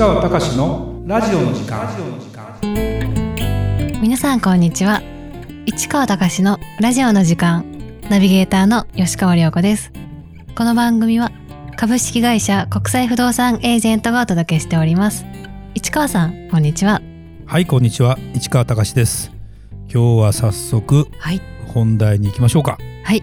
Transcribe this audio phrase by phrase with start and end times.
[0.00, 1.86] 川隆のラジオの時間。
[4.00, 5.02] 皆さんこんにちは。
[5.66, 7.66] 市川隆のラジオの時間。
[8.08, 9.92] ナビゲーターの吉川良子です。
[10.56, 11.30] この番組は
[11.76, 15.26] 株式会社国際不動産エージェントがお届けしております。
[15.74, 17.02] 市川さんこんにちは。
[17.44, 18.16] はいこんにちは。
[18.32, 19.30] 市川隆です。
[19.92, 21.42] 今日は早速はい。
[21.74, 22.78] 本題に行きましょうか。
[23.04, 23.22] はい、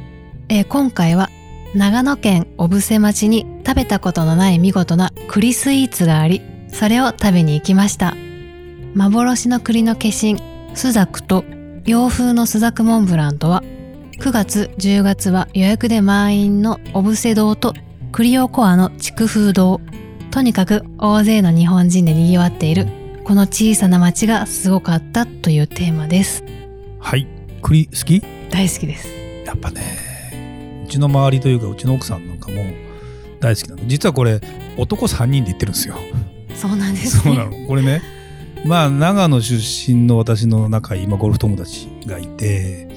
[0.49, 1.31] えー今回は
[1.73, 8.15] 長野県小布施町に食べたことのない見事な栗スイーツがありそれを食べに行きました。
[8.95, 10.37] 幻の栗の化身
[10.73, 11.43] スザクと
[11.85, 13.63] 洋風のスザクモンブランとは
[14.19, 17.73] 9月10月は予約で満員の小布施堂と
[18.11, 19.79] 栗オコアの筑風堂。
[20.31, 22.87] とにかく大勢の日本人で賑わっている
[23.23, 26.43] この小さな町がすごかったというテーマです。
[26.99, 27.27] はい。
[27.61, 28.21] 栗好き？
[28.49, 29.07] 大好きです。
[29.45, 32.57] やっぱねうちの周りというかうちの奥さんなんかも
[33.39, 34.41] 大好きなの実はこれ
[34.77, 35.95] 男3人で行ってるんですよ
[36.59, 37.23] そうなんですね。
[37.23, 37.67] そうなの。
[37.67, 38.01] これね。
[38.65, 42.87] まあ長野出身の私の仲いい今ゴルフ友達がいて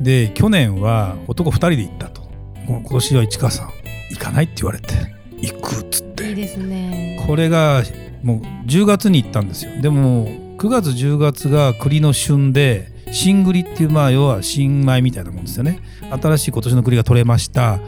[0.00, 2.26] で去年は男2人で行ったと。
[2.66, 3.70] 今年は市川さん
[4.10, 4.94] 行かないって言われて
[5.40, 6.28] 行くっつって。
[6.28, 7.24] いいですね。
[7.26, 7.82] これが
[8.22, 9.80] もう10月に行ったんですよ。
[9.80, 10.26] でも
[10.58, 15.80] 9月10月が栗の旬で新栗っていうまあ要は新米みたいなもんですよね。
[16.10, 17.78] 新しい今年の栗が取れました。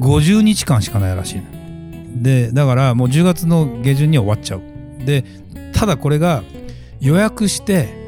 [0.00, 2.22] 50日間しかないらしいの。
[2.22, 4.62] でだからもう10月の下旬には終わっちゃう
[5.04, 5.24] で
[5.72, 6.42] ただこれが
[7.00, 8.02] 予約して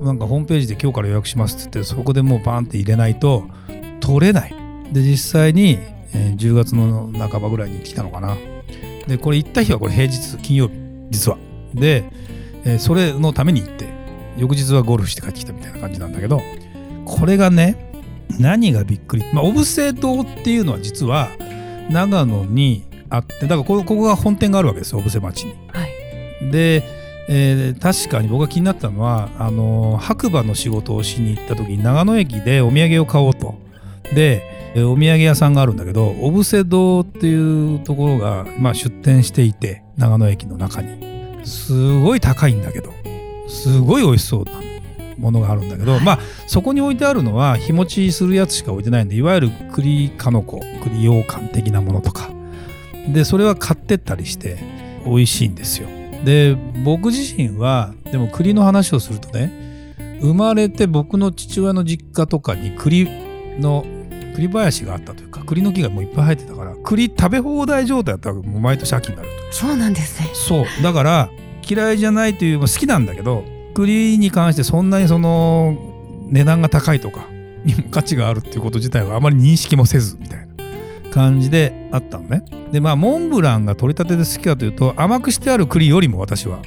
[0.00, 3.44] なんかホームページで今日から予約しますって言ってそこでもうバーンって入れないと
[4.00, 4.54] 取れない。
[4.90, 5.78] で実際に、
[6.12, 8.36] え10月の半ばぐらいに来たのかな。
[9.06, 10.74] でこれ行った日はこれ平日金曜日
[11.10, 11.38] 実は。
[11.72, 12.04] で、
[12.64, 13.88] えそれのために行って
[14.36, 16.40] 翌日はゴルフして帰ってきたみたいな感じなんだけど
[17.04, 17.92] これがね
[18.38, 21.28] 何がびっくりまあ小布施堂っていうのは実は
[21.90, 25.61] 長野にあってだからここここが本店があるわけですよ小布施町に。
[26.42, 26.82] はいで、
[27.28, 33.54] えー確かに僕が気になったのはあのー白馬の仕事をしに行った時に長野駅でお土産を買おうと。
[34.14, 34.42] で
[34.74, 41.12] えーお土産屋さんがあるんだけど小布施堂っていうところが、まあ、出店していて長野駅の中に。
[41.44, 42.92] すごい高いんだけど。
[43.48, 44.52] すごい美味しそうな
[45.18, 52.30] ものがあるんだけど、まあそこに置いてあるのは日持ちするやつしか置いてないんでいわゆる栗かのこ栗羊羹的なものとか。
[53.08, 54.58] でそれは買ってったりして
[55.04, 55.88] 美味しいんですよ
[56.24, 63.08] で僕自身はでも栗の話をするとね生まれて僕の父親の実家とかに栗
[63.58, 63.84] の
[64.34, 69.56] 栗林があったというか栗の木がもういっぱい生えてたから栗食べ放題状態だったらもう毎年秋になると。
[69.56, 70.30] そうなんですね。
[70.32, 70.82] そう。
[70.82, 71.30] だから
[71.68, 73.44] 嫌いじゃないというまあ好きなんだけど
[73.74, 75.76] 栗に関してそんなにその
[76.30, 77.26] 値段が高いとか
[77.64, 80.51] にも価値があるっていうこと自体はあまり認識もせずみたいな
[81.12, 82.42] 感じであったのね。
[82.72, 86.58] でまあモンブランが取り立てで好きかというと甘くしてある栗よりも私は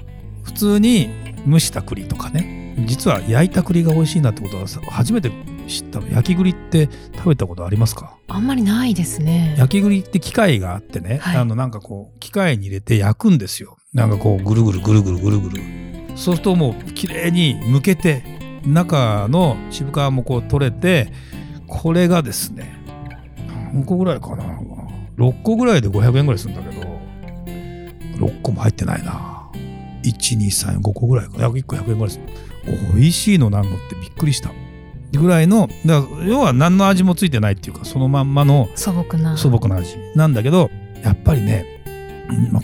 [0.43, 1.09] 普通に
[1.47, 2.63] 蒸した栗とかね。
[2.85, 5.31] 実は焼いた栗が美味しいなってことはさ初めて
[5.67, 6.09] 知ったの。
[6.09, 8.17] 焼き栗って食べたことありますか？
[8.27, 9.55] あんまりないですね。
[9.57, 11.37] 焼き栗って機械があってね、はい。
[11.37, 13.77] あのなんかこう機械に入れて焼くんですよ。
[13.93, 15.63] なんかこうぐるぐるぐるぐるぐるぐる
[16.15, 18.23] そうするともう綺麗に剥けて
[18.65, 21.11] 中の渋皮もこう取れて
[21.67, 22.84] これがですね
[23.75, 24.43] 何個ぐらいかな。
[25.17, 26.95] 6個ぐらいで500円ぐらいするんだけど。
[28.25, 29.49] 6個も入ってないな。
[30.03, 32.23] 1235個ぐらいか1個100円ぐらいする。
[32.95, 34.51] 美味しいのなんのってびっくりした。
[35.11, 39.37] ぐらいのだから要は何の味もついてないっていうかそのまんまの素朴な。
[39.37, 39.97] 素朴な味。
[40.15, 40.69] なんだけど
[41.03, 41.65] やっぱりね、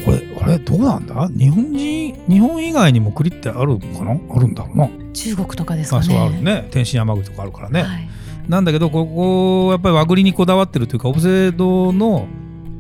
[0.03, 1.29] これこれどうなんだ？
[1.29, 4.11] 日本人日本以外にも栗ってあるのかな？
[4.35, 6.01] あるんだろうな、中国とかですかね。
[6.01, 6.67] あそうあるね。
[6.71, 8.09] 天津山栗とかあるからね、はい、
[8.47, 12.27] なんだけどここやっぱり和栗にこだわってるというか小布施堂の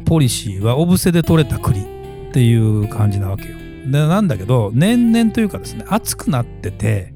[0.05, 3.57] ポリシーは小布施で取れた栗っていう感じなわけよ。
[3.85, 7.13] でなんだけど年々というかですね暑くなってて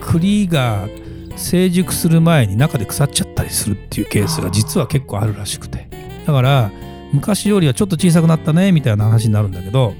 [0.00, 0.88] 栗が
[1.36, 5.88] 成熟する前に中で腐っちゃったりするっていうケースが実は結構あるらしくて。
[6.26, 6.70] だから
[7.12, 9.94] 昔よりはちょっと小さくなったねみたいな話になるんだけど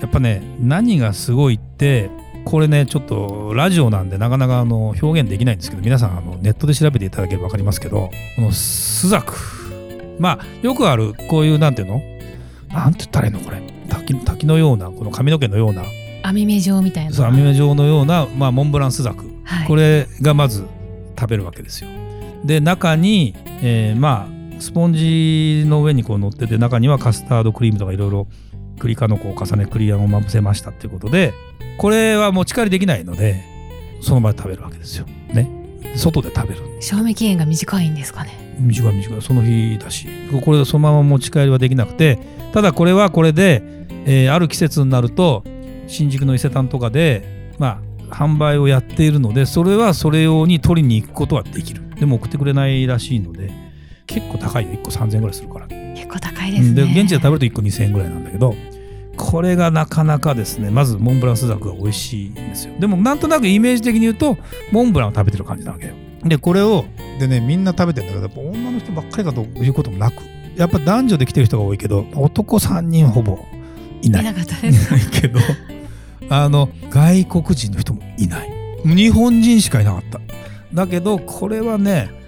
[0.00, 2.10] やっぱね何がすごいって
[2.44, 9.34] これねちょっとラジオなんでなかなかあの表現できないんですけど皆さんあのネットで調べていただければ分かりますけどこのスザク。
[10.18, 12.02] まあよくあるこういうなんていうの？
[12.68, 13.60] なんて言ったらいいのこれ？
[13.88, 15.82] 滝滝のようなこの髪の毛のような。
[16.22, 17.12] 網目状みたいな。
[17.12, 19.24] そう網目状のような、まあ、モンブランスザク。
[19.44, 20.66] はい、これがまず
[21.18, 21.90] 食べるわけですよ。
[22.44, 28.26] で中に、えーまあスポンジの上にこう乗ってて中にはカスタードクリームとかいろいろ
[28.80, 31.32] 栗かのこを重ね栗あんをまぶせましたっていうことで
[31.78, 33.44] これは持ち帰りできないので
[34.00, 35.06] その場で食べるわけですよ。
[35.32, 35.48] ね。
[35.96, 36.60] 外で食べる。
[36.80, 38.30] 賞味期限が短いんですかね。
[38.58, 39.22] 短い短い。
[39.22, 40.06] その日だし。
[40.44, 42.18] これそのまま持ち帰りはできなくて
[42.52, 43.62] ただこれはこれで、
[44.06, 45.44] えーある季節になると
[45.86, 47.80] 新宿の伊勢丹とかでま
[48.10, 51.82] あ販売をやっているのでそれはそれ用に取りに行くことはできる。
[51.96, 53.52] でも送ってくれないらしいので
[54.06, 54.70] 結構高いよ。
[54.72, 55.66] 1個3000円ぐらいするから。
[55.68, 56.74] 結構高いですね。
[56.74, 58.54] で現地で食べると1個2000円ぐらいなんだけど
[59.20, 62.74] これがなかなかですねまずモンブランスザクが美味しいんですよ。
[62.78, 64.38] でもなんとなくイメージ的に言うと
[64.72, 65.94] モンブランを食べてる感じなわけよ。
[66.24, 66.86] でこれを
[67.18, 70.22] でねみんな食べてるんだけどやっぱ女の人ばっかりかということもなく。
[70.56, 73.38] やっぱ男女で来てる人が多いけど男3人ほぼ
[74.02, 74.22] いない。
[74.22, 74.90] いなかったいです。
[74.90, 75.38] ないけど
[76.30, 78.50] あの外国人の人もいない。
[78.84, 80.20] 日本人しかいなかった。
[80.72, 82.19] だけどこれはね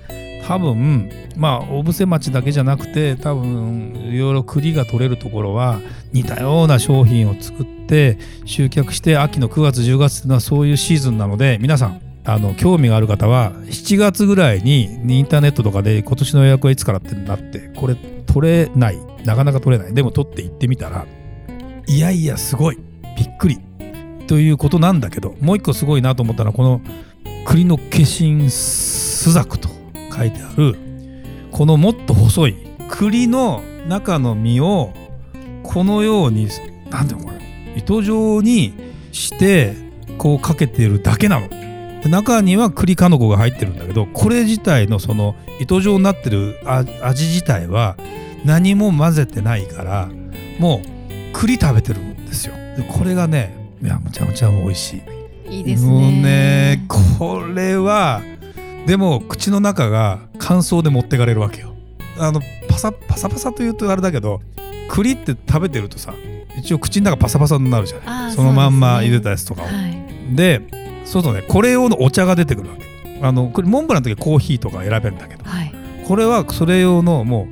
[0.46, 5.80] 多分まあ小布施町だけじゃなくて多分いろいろ栗が取れるところは
[6.12, 17.96] 似たような商品を作って集客して秋の9月10月っていうのはそういうシーズンなので皆さんあの興味がある方は7月ぐらいにインターネットとかで今年の予約はいつからってなってこれ
[18.26, 18.98] 取れない。
[19.24, 19.94] なかなか取れない。
[19.94, 21.06] でも取って行ってみたら
[21.86, 22.78] いやいやすごい。
[23.16, 23.58] びっくり。
[24.28, 26.80] ということなんだけどもう一個すごいなと思ったのはこの
[27.44, 29.71] 栗の化身朱雀と。
[30.12, 30.76] 書いてある
[31.50, 32.56] このもっと細い
[32.88, 34.92] 栗の中の実を
[35.62, 36.48] このように
[36.90, 38.74] なんていうのこれ糸状に
[39.12, 39.74] して
[40.18, 41.48] こうかけてるだけなの。
[41.48, 47.96] で中には栗かのこが入ってるんだけどこれ自体のその糸状になってるあ味自体は
[48.44, 50.10] 何も混ぜてないから
[50.58, 52.54] もう栗食べてるんですよ。
[52.76, 55.02] でこれがねいやむちゃむちゃ美味し
[55.48, 55.58] い。
[55.58, 58.20] いいですねもうねこれは
[58.86, 61.74] でも口の中が乾燥で持ってかれるわけよ。
[62.18, 64.40] あのパサパサパサというとあれだけど
[64.88, 66.14] 栗って食べてるとさ
[66.58, 68.32] 一応口の中パサパサになるじゃない。
[68.32, 70.36] そのまんま茹でたやつとかを、はい。
[70.36, 70.60] で
[71.04, 72.84] そうするとねこれ用のお茶が出てくるわけ。
[73.22, 75.44] あのこれモンブランの時はコーヒーとか選べるんだけど。
[75.44, 75.72] はい。
[76.06, 77.46] これはそれ用のも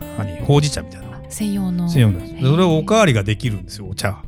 [0.00, 0.40] う何？
[0.44, 1.06] ほうじ茶みたいな。
[1.28, 1.88] 専用の。
[1.88, 4.10] 専用なんですでそれをおかわりができるんですよお茶。
[4.10, 4.22] が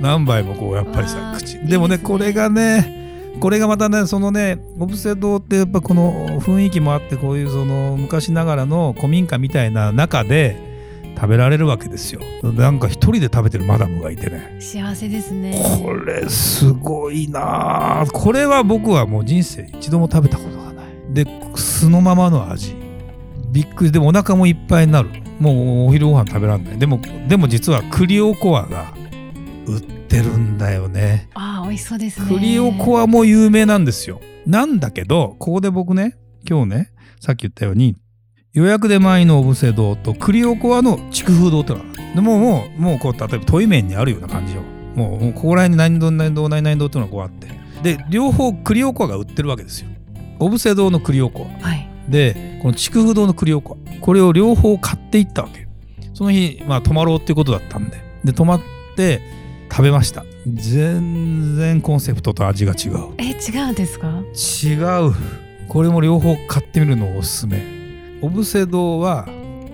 [0.00, 1.58] 何杯もこうやっぱりさ口。
[1.66, 2.02] でもねね。
[2.02, 3.01] これがね
[3.40, 10.70] これがまたねそのね小布施堂ってやっぱこの雰囲気もあってこういうその昔ながらの古民家みたいな中で
[11.14, 12.20] 食べられるわけですよ。
[12.42, 14.56] なんか一人で食べてるマダムがいてね。
[14.60, 15.60] 幸せですね。
[15.82, 20.86] これすごいなあこれは僕はもう人生一度も食べたことがない。
[21.10, 22.74] で素のままの味。
[23.50, 23.92] びっくり。
[23.92, 25.10] でもお腹もいっぱいになる。
[25.38, 26.78] もうお昼ご飯食べられない。
[26.78, 28.94] でもでも実は栗おこわが
[29.66, 31.28] 売ってるんだよね。
[31.34, 32.26] ああ美味しそうですね。
[32.28, 34.20] 栗おこわも有名なんですよ。
[34.46, 36.18] なんだけどここで僕ね
[36.48, 37.96] 今日ねさっき言ったように
[38.52, 42.14] 予約で前の小布施堂と栗おこわの筑風堂ってのがある。
[42.14, 44.62] でもうもうもうこう例えばトイメンにあるような感じよ。
[44.94, 47.48] もうもうここら辺に何堂何堂何々堂っていうのがこうあって。
[47.82, 49.88] で両方栗おこわが売ってるわけですよ。
[50.38, 51.48] 小布施堂の栗おこわ。
[51.60, 51.88] はい。
[52.08, 53.76] でこの筑風堂の栗おこわ。
[54.00, 55.66] これを両方買っていったわけ。
[56.12, 58.02] その日まあ泊まろうっていうことだったんで。
[58.24, 58.60] で泊まっ
[58.96, 59.20] て
[59.72, 60.26] 食べました。
[60.46, 63.14] 全然コンセプトと味が違う。
[63.16, 64.22] え違うんですか？
[64.62, 64.74] 違
[65.08, 65.14] う。
[65.66, 67.62] これも両方買ってみるのをおすすめ。
[68.20, 69.26] 小布施堂は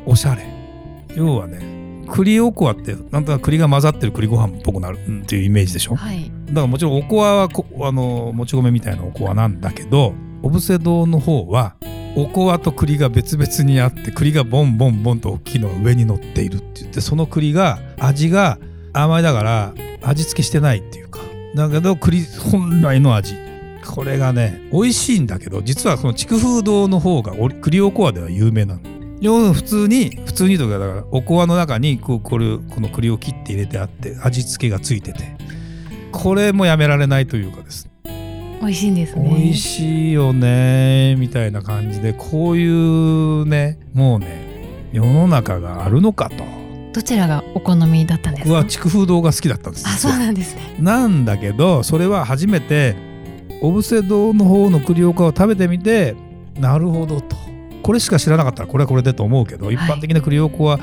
[0.06, 0.46] おしゃれ。
[1.16, 5.96] 要はね栗おこわってなんとなく栗が混ざってる栗ご飯っぽくなるうんっていうイメージでしょ？
[5.96, 6.30] はい。
[6.46, 11.74] だからもちろんおこわはこあのもち米みたいなおこわなんだけど小布施堂の方は
[12.16, 18.58] おこわと栗が別々にあって栗がボンボンボンと大きいのが上に乗っているって言ってその栗が味が
[18.92, 21.20] 甘いだから味付けしてないっていうか。
[21.54, 23.34] だけど栗本来の味。
[23.86, 28.80] これがね美味しいんだけど実はこの筑風堂の方がお栗おこわでは有名なの。
[29.20, 35.36] 要は普通に普通にとかだからおこわの中にこうこれこの栗を切って入れてあって味付けがついてて。
[36.10, 37.88] これもやめられないというかです。
[38.60, 39.28] 美味しいんですね。
[39.28, 46.57] 美味しいよねみたいな感じでこういうねもうね世の中があるのかと
[46.98, 48.48] どちらがお好みだったんですか？
[48.48, 49.86] 僕は筑風堂が好きだったんです。
[49.86, 50.74] あそうなんですね。
[50.80, 52.96] なんだけどそれは初めて
[53.62, 56.16] 小布施堂の方の栗岡を食べてみて
[56.58, 57.36] なるほどと。
[57.84, 60.80] これしか知らなかったらこれはこれでと思うけど、一般的な栗おこわ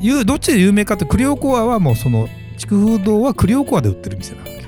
[0.00, 2.28] いうどっちで有名かって栗おこわはもうその
[2.58, 4.62] 筑風堂は栗おこわで売ってる店なわけよ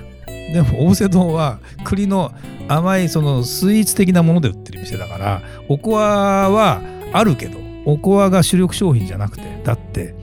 [0.54, 2.30] でも小布施堂は栗の
[2.68, 6.80] 甘いそのスイーツ的なもので売ってる店だからおこわは
[7.12, 10.14] あるけどおこわが主力商品じゃなくてだって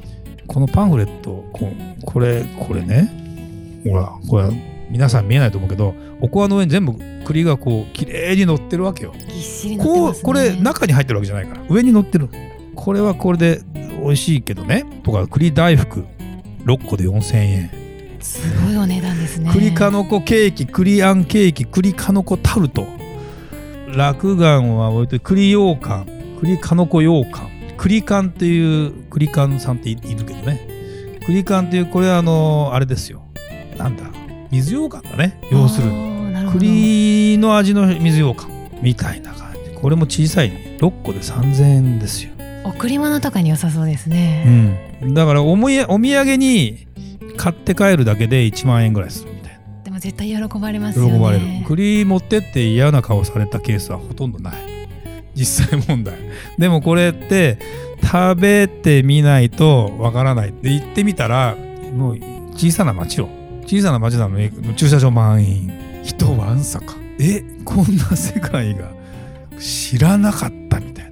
[0.47, 1.71] このパンフレットこ
[2.05, 3.81] これこれね。
[3.83, 4.49] ほらこれ
[4.89, 6.93] 皆さん見えないと思うけどおこわの上に全部
[7.25, 9.13] 栗がこう綺麗に乗ってるわけよ。
[9.27, 10.23] ぎっしり乗ってこうますね。
[10.23, 11.63] これ中に入ってるわけじゃないから。
[11.69, 12.29] 上に乗ってる。
[12.75, 14.85] これはこれで美味しいけどね。
[15.03, 16.05] とか栗大福。
[16.65, 17.71] 6個で4000円。
[18.19, 19.49] すごいお値段ですね。
[19.53, 22.85] 栗かのこケーキ栗あんケーキ栗かのこタルト。
[23.95, 26.05] 落雁は置いて栗羊羹。
[26.39, 27.50] 栗かのこ羊羹
[27.81, 31.19] 栗羹っていう栗羹さんっていいるけどね。
[31.25, 33.23] 栗羹っていうこれはあのあれですよ。
[33.75, 34.03] なんだ？
[34.51, 35.41] 水羊羹だね。
[35.51, 36.11] 要するに。
[36.51, 39.59] 栗の味の水羊羹みたいな感じ。
[39.71, 40.77] これも小さいね。
[40.79, 42.31] 6個で3000円ですよ、
[42.65, 46.87] 贈り物とかに良さそうですね、うん、だからおお土産に
[47.37, 49.83] 買って帰るだけで1万円ぐらいするみたいな。
[49.83, 51.11] でも絶対喜ばれますよね。
[51.13, 51.45] 喜ばれる。
[51.67, 54.70] 栗持ってって嫌な顔されたケースはほとんどない
[55.35, 56.15] 実際問題。
[56.57, 57.57] でもこれって
[58.01, 60.53] 食べてみないとわからない。
[60.61, 61.55] で行ってみたら
[61.95, 62.17] もう
[62.53, 63.29] 小さな町よ
[63.65, 65.71] 小さな町なのに駐車場満員。
[66.03, 66.95] 人わんさか。
[67.19, 68.91] えこんな世界が。
[69.59, 71.11] 知らなかったみたい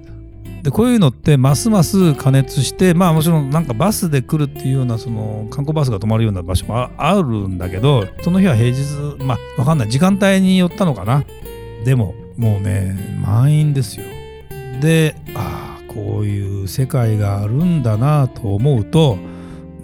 [0.62, 8.82] でこういうのってますます加熱してまあもちろんなんかバスで来るっていうようなその観光バスが止まるような場所もああるんだけどその日は平日
[9.24, 9.88] まあわかんない。
[9.88, 11.24] 時間帯によったのかな。
[11.84, 14.06] でももうね満員ですよ。
[14.80, 19.18] でああこういう世界があるんだなと思うと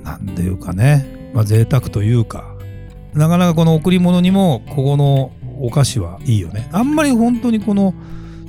[0.03, 2.57] なんていうかね、まあ、贅沢というか
[3.13, 6.69] なかなかこの贈り物にもここのお菓子はいいよね。
[6.73, 7.93] あんまり本当にこの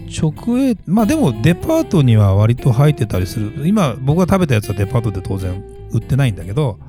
[0.09, 3.67] 直営まあでもデパートには割と入ってたりする。
[3.67, 5.61] 今僕が食べたやつはデパートで当然
[5.91, 6.79] 売ってないんだけど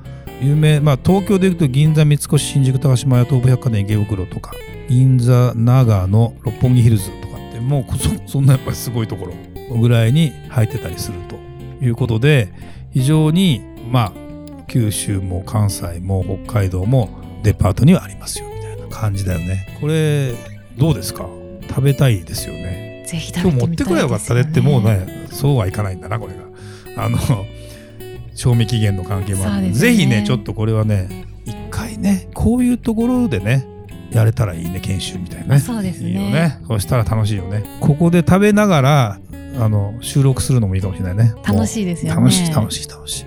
[0.41, 4.53] 有名まあ東京で行くと銀座三越新宿高島屋東武百貨店池袋とか
[4.89, 12.49] 銀座長野六本木ヒルズとかってもうそ そんなやっぱりすごいところぐらいに入ってたりするということで
[12.91, 14.11] 非常にまあ
[14.67, 17.09] 九州も関西も北海道も
[17.43, 19.67] デパートにはありますよみたいな感じだよね。
[19.79, 20.33] これ
[20.77, 21.27] どうですか？
[21.67, 23.03] 食べたいですよね。
[23.07, 27.03] ぜひ食べてみたい今日持ってくればよかったねってもうねそうはいかないんだなこれが。
[27.03, 27.17] あの
[28.35, 29.71] 賞味期限の関係もあるね。
[29.71, 31.07] ぜひねちょっとこれはね
[31.45, 33.65] 一回ねこういうところでね
[34.11, 35.59] やれたらいいね研修みたいなね。
[35.59, 36.09] そうですね。
[36.09, 36.59] いいよね。
[36.67, 37.63] そしたら楽しいよね。
[37.79, 39.19] ここで食べながら
[39.59, 41.33] あの収録するのもいいかもしれないね。
[41.45, 42.21] 楽しいですよね。
[42.21, 43.25] 楽しい楽しい楽し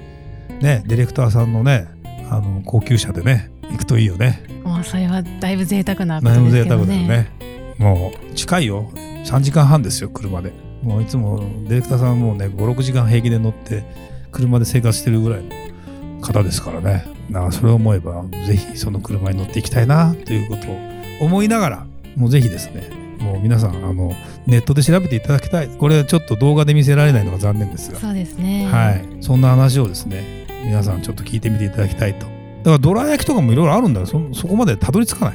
[0.51, 0.65] い。
[0.65, 1.87] ねディレクターさんのね
[2.31, 4.43] あの高級車でね行くといいよね。
[4.65, 7.31] もうそれはだいぶ贅沢なことだいぶ贅沢だよね。
[7.79, 8.91] もう近いよ。
[9.25, 10.53] 3時間半ですよ車で。
[10.83, 13.85] もういつもディレクターさんもうね56時間平気で乗って
[14.33, 20.79] 車で生活してるぐらいの方ですからねだからそれを思えばぜひその車に乗っていきたいなということを
[21.21, 21.87] 思いながら
[22.17, 24.13] もうぜひですねもう皆さんあの
[24.47, 25.69] ネットで調べていただきたい。
[25.69, 27.99] これちょっと動画で見せられないのが残念ですが。
[27.99, 28.67] そうですね。
[28.67, 32.27] はい、そんな話をですね皆さんちょっと聞いてみていただきたいと。
[32.27, 34.07] だからどら焼きとかもいろいろあるんだよ。
[34.07, 35.35] そそこまでたどり着かな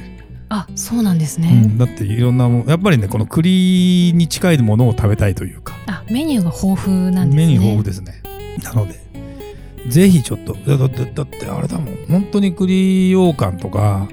[0.50, 7.46] あそうなんですうね、ん、だっていろんなものやっぱりねこの栗に近いものを食べたいというか、あメニューが豊富なんですね。
[7.46, 8.22] メニュー豊富ですね。
[8.64, 9.00] なので
[9.88, 10.54] ぜひちょっと。
[10.54, 11.96] だだってだってあれだもん。
[12.08, 14.08] 本当に栗羊羹とか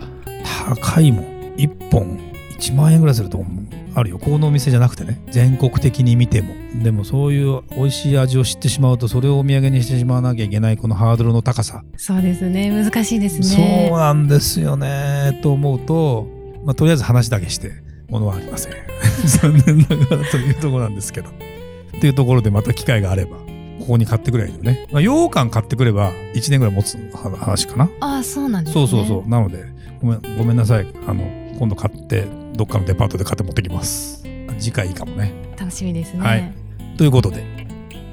[0.67, 1.25] 高いもん。
[1.57, 2.19] 1本
[2.59, 3.65] 1万円ぐらいすると思う
[3.95, 4.19] あるよ。
[4.19, 5.21] ここのお店じゃなくてね。
[5.29, 6.53] 全国的に見ても。
[6.83, 11.83] でもそういう美味しい味を知ってしまうとそれをお土産にしてしまわなきゃいけないこのハードルの高さ。
[11.97, 12.69] そうですね。
[12.69, 15.39] 難しいですそうねなんですよね。
[15.41, 16.27] と思うと、
[16.65, 17.71] まあ、とりあえず話だけして
[18.09, 18.73] ものはありません。
[19.41, 21.29] 残念ながらというところなんですけど。
[21.29, 23.37] っていうところでまた機会があれば
[23.85, 27.89] ここに買ってくればいいよね、まあ、羊羹買ってくれば1年ぐらい持つ話かな。
[27.99, 28.87] あそうなんですね。
[28.87, 29.29] そうそうそう。
[29.29, 29.63] なので
[30.01, 30.87] ごめんごめんなさい。
[31.07, 31.23] あの
[31.59, 34.23] 今度買ってどっかのデパートで買って持ってきます。
[34.57, 35.33] 次回いいかもね。
[35.57, 36.19] 楽しみですね。
[36.19, 36.53] はい。
[36.97, 37.43] ということで。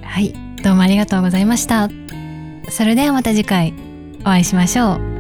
[0.03, 0.35] はい。
[0.63, 1.89] どうもありがとうございました。
[2.69, 3.75] それではまた次回
[4.21, 5.12] お会いしましょう